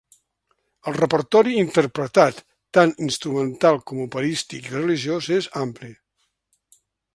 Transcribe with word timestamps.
El 0.91 0.95
repertori 1.01 1.53
interpretat, 1.63 2.39
tant 2.79 2.95
instrumental 3.09 3.79
com 3.91 4.01
operístic 4.07 4.73
i 4.73 4.75
religiós, 4.79 5.31
és 5.39 5.53
ampli. 5.69 5.95